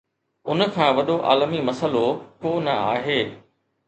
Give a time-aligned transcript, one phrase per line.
[0.49, 2.05] ان کان وڏو عالمي مسئلو
[2.41, 3.21] ڪو نه آهي.